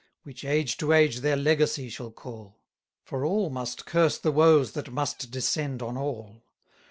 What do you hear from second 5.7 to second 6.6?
on all.